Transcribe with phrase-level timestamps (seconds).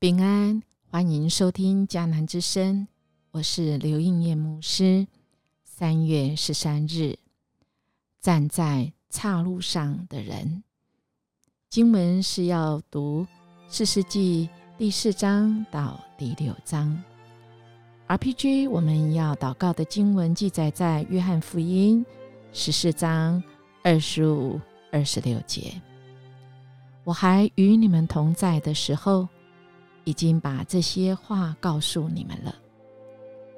[0.00, 0.62] 平安，
[0.92, 2.86] 欢迎收听迦南之声，
[3.32, 5.08] 我是刘应业牧师。
[5.64, 7.18] 三月十三日，
[8.20, 10.62] 站在岔路上的人，
[11.68, 13.26] 经文是要读
[13.68, 14.48] 四世纪
[14.78, 16.96] 第四章到第六章。
[18.06, 22.06] RPG 我们要祷告的经文记载在约翰福音
[22.52, 23.42] 十四章
[23.82, 24.60] 二十五、
[24.92, 25.74] 二十六节。
[27.02, 29.28] 我还与你们同在的时候。
[30.08, 32.54] 已经把这些话告诉你们了，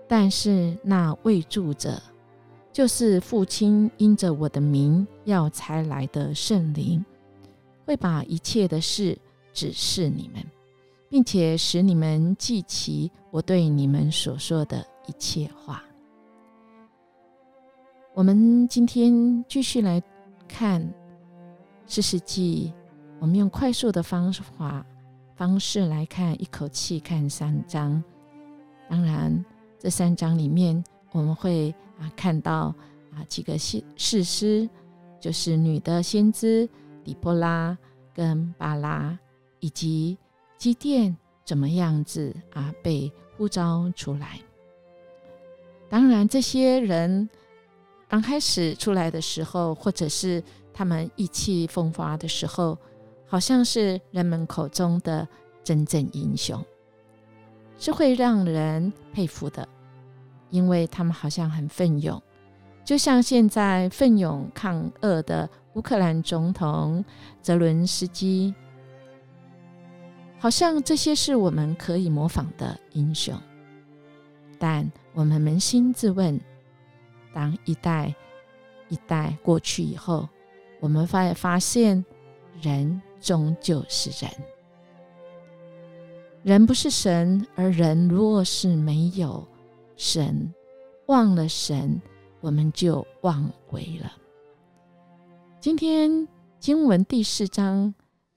[0.08, 2.02] 但是那未住者，
[2.72, 7.04] 就是父亲因着我的名要才来的圣灵，
[7.86, 9.16] 会把一切的事
[9.52, 10.44] 指示你们，
[11.08, 15.84] 并且使你们记起我对你们所说的一切话。
[18.12, 20.02] 我们今天继续来
[20.48, 20.84] 看
[21.86, 22.72] 四世纪，
[23.20, 24.84] 我们用快速的方法。
[25.40, 28.04] 方式来看，一口气看三章。
[28.90, 29.42] 当然，
[29.78, 32.74] 这三章里面我们会啊看到
[33.14, 34.68] 啊几个事事师，
[35.18, 36.68] 就是女的先知
[37.02, 37.74] 底波拉
[38.12, 39.18] 跟巴拉，
[39.60, 40.18] 以及
[40.58, 44.38] 基甸怎么样子啊被呼召出来。
[45.88, 47.26] 当然，这些人
[48.10, 52.76] 刚开始出来的时候，或者是他们意气风发的时候。
[53.30, 55.26] 好像是人们口中的
[55.62, 56.60] 真正英雄，
[57.78, 59.68] 是会让人佩服的，
[60.48, 62.20] 因为他们好像很奋勇，
[62.84, 67.04] 就像现在奋勇抗恶的乌克兰总统
[67.40, 68.52] 泽伦斯基，
[70.40, 73.32] 好像这些是我们可以模仿的英雄。
[74.58, 76.40] 但我们扪心自问，
[77.32, 78.12] 当一代
[78.88, 80.28] 一代过去以后，
[80.80, 82.04] 我们发发现
[82.60, 83.00] 人。
[83.20, 84.32] 终究是人，
[86.42, 89.46] 人不是神，而人若是没有
[89.96, 90.52] 神，
[91.06, 92.00] 忘了神，
[92.40, 94.10] 我们就忘为了。
[95.60, 96.26] 今天
[96.58, 97.94] 经文第四章，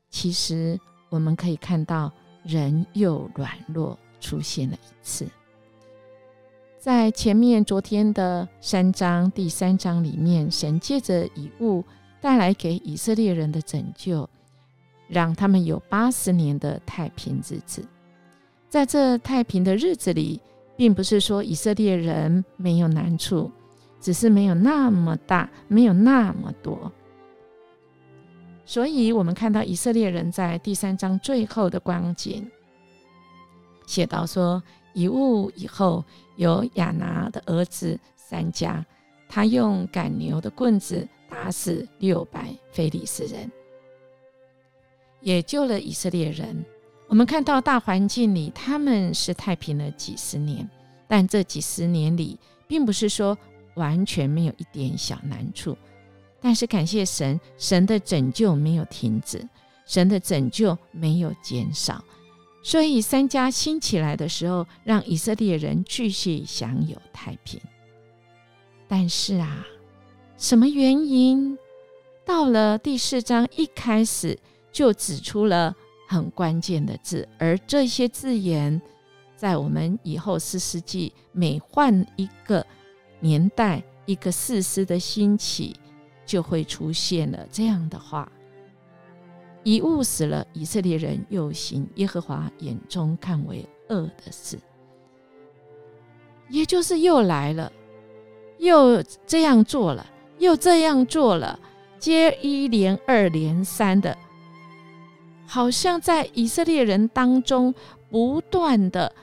[0.10, 0.78] 其实
[1.10, 2.12] 我们可以看到
[2.44, 5.26] 人又软弱出现了一次，
[6.78, 11.86] 在前面昨天的三章第三章里面，神借着以物
[12.20, 14.30] 带来给以色列人的拯救。
[15.14, 17.86] 让他们有八十年的太平日子，
[18.68, 20.42] 在这太平的日子里，
[20.76, 23.50] 并不是说以色列人没有难处，
[24.02, 26.92] 只是没有那么大，没有那么多。
[28.66, 32.50] 所以，我们看到以色列人在第三章最后的光景，
[33.86, 34.62] 写到说：
[34.94, 36.04] 以物以后
[36.38, 38.84] 有亚拿的儿子三家，
[39.30, 43.52] 他用赶牛的棍子打死六百非利士人。
[45.24, 46.64] 也救了以色列人。
[47.08, 50.70] 我们看到大环境里，他们是太平了几十年，
[51.08, 53.38] 但这几十年里，并不是说
[53.76, 55.78] 完全没有一点小难处。
[56.42, 59.48] 但是感谢神，神的拯救没有停止，
[59.86, 62.04] 神的拯救没有减少。
[62.64, 67.62] 所以三家兴起来的时候，让以色列人继续享有太平。
[68.88, 69.66] 但是啊，
[70.38, 71.58] 什么原因？
[72.26, 74.40] 到了第四章一开始。
[74.74, 75.74] 就指出了
[76.10, 78.82] 很关键的字，而这些字眼，
[79.38, 82.66] 在我们以后四世纪每换一个
[83.22, 85.76] 年代，一个四世的兴起，
[86.26, 88.30] 就会出现了这样的话：
[89.64, 94.58] 以误死了以色列人，又行耶和华眼中看为恶的事，
[96.50, 97.72] 也就是又来了，
[98.58, 100.06] 又这样做了，
[100.40, 101.60] 又这样做了，
[102.00, 104.18] 接一连二连三的。
[105.46, 107.74] 好像在以色列人当中，
[108.10, 109.14] 不断的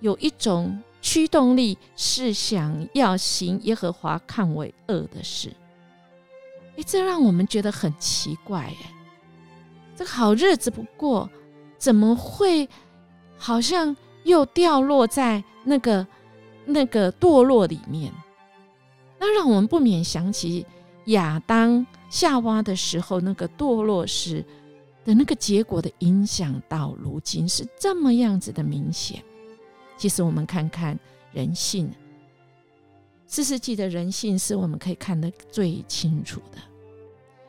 [0.00, 5.52] 有一种驱动力，是想要行耶和华看为恶的事。
[6.76, 8.60] 哎，这让我们觉得很奇怪。
[8.60, 8.76] 哎，
[9.96, 11.28] 这好日子不过，
[11.76, 12.68] 怎么会
[13.36, 16.06] 好像又掉落在那个
[16.64, 18.12] 那个堕落里面？
[19.18, 20.64] 那让我们不免想起
[21.06, 24.44] 亚当夏娃的时候，那个堕落时。
[25.04, 29.22] 的那个结果的影响到如今是这么样子的明显。
[29.96, 30.98] 其实我们看看
[31.32, 31.90] 人性，
[33.26, 36.58] 四世纪的人性是我们可以看得最清楚的。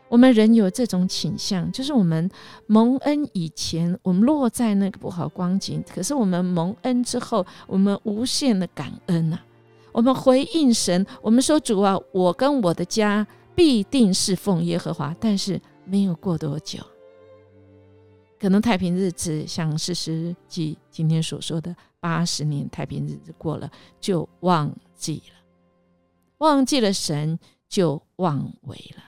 [0.10, 2.30] 我们人有这种倾向，就是我们
[2.68, 9.42] 蒙恩以前，我们落在那个不好光景；可是我们蒙恩之后，我们无限的感恩啊！
[9.94, 13.26] 我们回应神，我们说主啊，我跟我的家
[13.56, 15.16] 必定是奉耶和华。
[15.18, 16.80] 但是没有过多久。
[18.42, 25.36] 可能太平日子像四世纪今天所说的八十年太平日子过了，就忘记了，
[26.40, 27.38] 忘记了神
[27.70, 29.04] 就忘为了。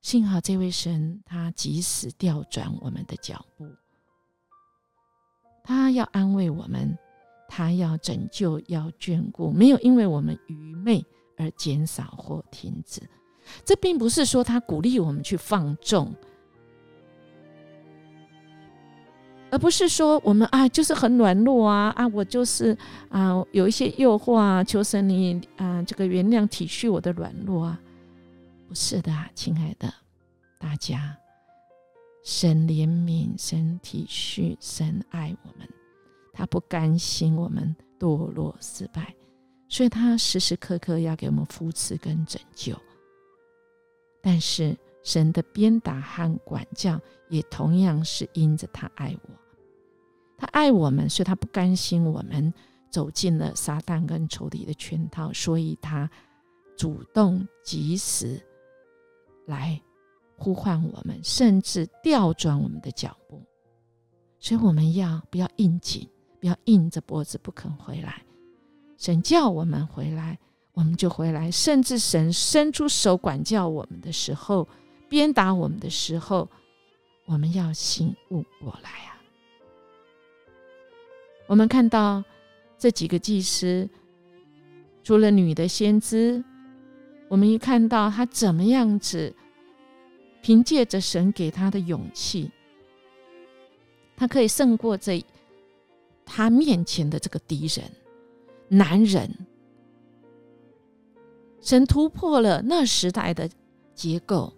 [0.00, 3.66] 幸好这位神，他及时调转我们的脚步，
[5.64, 6.96] 他要安慰我们，
[7.48, 11.04] 他要拯救，要眷顾，没有因为我们愚昧
[11.36, 13.02] 而减少或停止。
[13.64, 16.14] 这并不是说他鼓励我们去放纵，
[19.50, 22.76] 而不是说我们啊就是很软弱啊啊，我就是
[23.08, 27.80] 啊有一些诱惑啊，求神你啊这个原谅体恤我的软弱啊。
[28.68, 29.92] 不是的，亲爱的，
[30.58, 31.16] 大家，
[32.22, 35.68] 神怜悯，神体恤，神爱我们，
[36.32, 39.12] 他不甘心我们堕落失败，
[39.68, 42.72] 所以他时时刻刻要给我们扶持跟拯救。
[44.22, 49.30] 但是神的鞭打和管教也同样是因着他爱我，
[50.36, 52.52] 他爱我们，所以他不甘心我们
[52.90, 56.10] 走进了撒旦跟仇敌的圈套，所以他
[56.76, 58.40] 主动及时。
[59.46, 59.80] 来
[60.36, 63.42] 呼唤我们，甚至调转我们的脚步，
[64.38, 66.08] 所以我们要不要硬紧，
[66.38, 68.22] 不要硬着脖子不肯回来。
[68.96, 70.38] 神叫我们回来，
[70.72, 71.50] 我们就回来。
[71.50, 74.68] 甚至神伸出手管教我们的时候，
[75.10, 76.48] 鞭打我们的时候，
[77.26, 79.20] 我们要醒悟过来啊！
[81.48, 82.22] 我们看到
[82.78, 83.90] 这几个祭司，
[85.02, 86.42] 除了女的先知。
[87.28, 89.34] 我们一看到他怎么样子，
[90.42, 92.50] 凭借着神给他的勇气，
[94.16, 95.24] 他可以胜过这
[96.24, 97.84] 他面前的这个敌人
[98.68, 99.28] 男人。
[101.60, 103.48] 神突破了那时代的
[103.94, 104.52] 结构，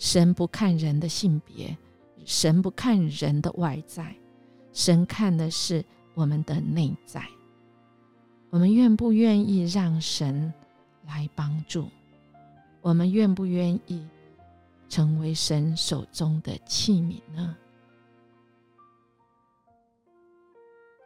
[0.00, 1.76] 神不看人的性别，
[2.24, 4.16] 神不看人的外在，
[4.72, 7.22] 神看的是我们的内在。
[8.48, 10.52] 我们愿不愿意让神？
[11.06, 11.88] 来帮助
[12.80, 14.06] 我们，愿不愿意
[14.88, 17.56] 成为神手中的器皿呢？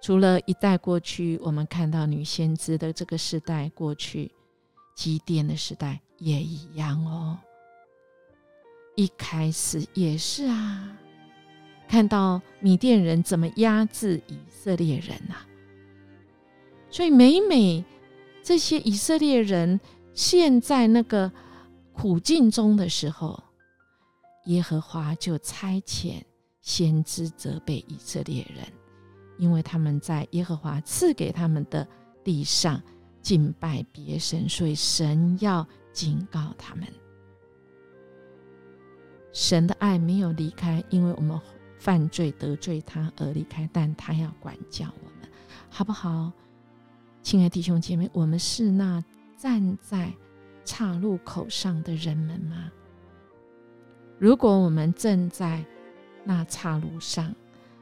[0.02, 4.30] 除了一代过去，我们看到女先知的这个时代过去，
[4.94, 7.38] 积淀的时代也一样哦。
[8.94, 10.96] 一开始也是啊，
[11.88, 15.46] 看到米甸人怎么压制以色列人啊，
[16.90, 17.84] 所以每每
[18.42, 19.80] 这些以色列人。
[20.16, 21.28] 陷在那个
[21.92, 23.42] 苦境中的时候，
[24.44, 26.22] 耶和华就差遣
[26.60, 28.64] 先知责备以色列人，
[29.38, 31.84] 因为他们在耶和华赐给他们的
[32.22, 32.80] 地上
[33.20, 36.86] 敬拜别神，所以神要警告他们。
[39.34, 41.38] 神的爱没有离开，因为我们
[41.78, 45.28] 犯罪得罪他而离开，但他要管教我们，
[45.68, 46.32] 好不好？
[47.22, 49.04] 亲爱弟兄姐妹，我们是那。
[49.36, 50.10] 站在
[50.64, 52.70] 岔路口上的人们吗？
[54.18, 55.62] 如果我们正在
[56.24, 57.34] 那岔路上，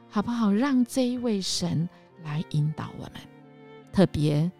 [0.09, 0.51] 好不好？
[0.51, 1.87] 让这一位神
[2.21, 3.13] 来引导我们。
[3.93, 4.51] 特别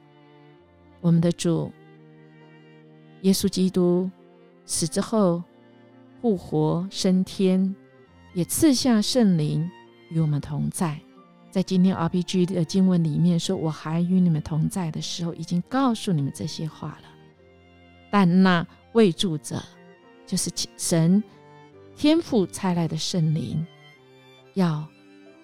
[1.02, 1.70] 我们的主
[3.24, 4.10] 耶稣基督
[4.66, 5.44] 死之后
[6.24, 7.76] 复活升天，
[8.34, 9.70] 也赐下圣灵
[10.10, 10.98] 与我们同在。
[11.52, 17.10] 在今天 RPG 的经文里面说：“我还与你们同在的时候，已经告诉你们这些话了。
[18.10, 19.62] 但那未住者，
[20.26, 21.22] 就是神
[21.94, 23.68] 天父差来的圣灵，
[24.54, 24.88] 要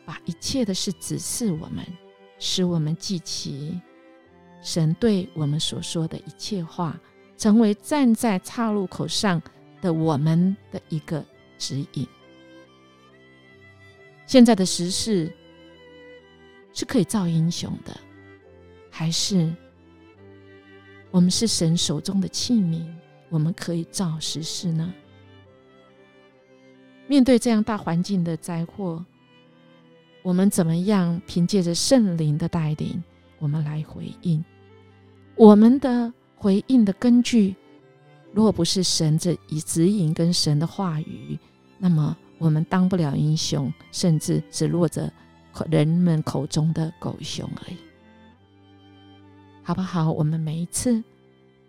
[0.06, 1.86] 把一切的事指示我们，
[2.40, 3.78] 使我们记起
[4.62, 6.98] 神对我们所说的一切话，
[7.36, 9.42] 成为站在岔路口上
[9.82, 11.24] 的我们的一个
[11.58, 12.08] 指引。
[14.26, 15.32] 现在的时事。”
[16.72, 18.00] 是可以造英雄的，
[18.92, 19.52] 还是
[21.10, 22.86] 我们是神手中的器皿，
[23.28, 24.94] 我们可以造实事呢？
[27.08, 29.04] 面对这样大环境的灾祸，
[30.22, 33.04] 我们怎么样凭借着圣灵的带领，
[33.40, 34.42] 我们来回应？
[35.36, 37.56] 我们的回应的根据，
[38.34, 41.38] 如果不是神这以指引跟神的话语，
[41.78, 45.12] 那么我们当不了英雄，甚至只落着。
[45.70, 47.78] 人们口中的狗熊而已，
[49.62, 50.10] 好不好？
[50.10, 51.04] 我们每一次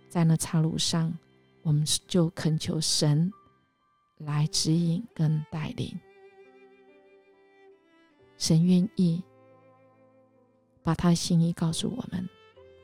[0.08, 1.12] 在那岔路上，
[1.62, 3.32] 我们就恳求神
[4.18, 5.98] 来指引跟带领。
[8.38, 9.20] 神愿意
[10.84, 12.28] 把他心意告诉我们，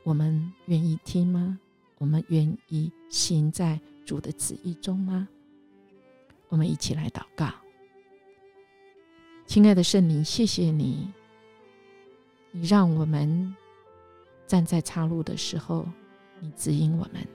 [0.03, 1.57] 我们愿意听吗？
[1.97, 5.27] 我们愿意行在主的旨意中吗？
[6.49, 7.49] 我们一起来祷告。
[9.45, 11.11] 亲爱的圣灵，谢谢你，
[12.51, 13.55] 你让我们
[14.45, 15.87] 站在岔路的时候，
[16.39, 17.27] 你指引我们，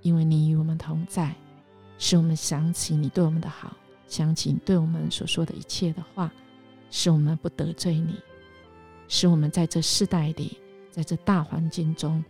[0.00, 1.34] 因为你与我们同在，
[1.98, 3.76] 使我们想起你对我们的好，
[4.06, 6.32] 想起你对我们所说的一切的话，
[6.90, 8.14] 使我们不得罪你，
[9.08, 10.58] 使我们在这世代里，
[10.90, 12.24] 在这大环境中，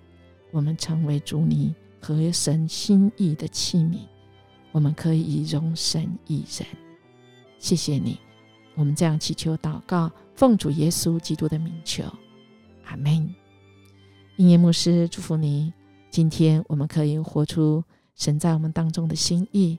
[0.53, 3.99] 我们成为主你和神心意的器皿，
[4.71, 6.67] 我们可以容神一人。
[7.59, 8.19] 谢谢你，
[8.75, 12.05] 我们这样祈求祷告，奉主耶稣基督的名求，
[12.85, 13.35] 阿门。
[14.37, 15.73] 音乐牧师祝福你，
[16.11, 17.83] 今天我们可以活出
[18.15, 19.79] 神在我们当中的心意，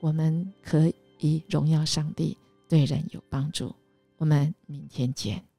[0.00, 2.36] 我们可以荣耀上帝，
[2.68, 3.74] 对人有帮助。
[4.18, 5.51] 我们明天见。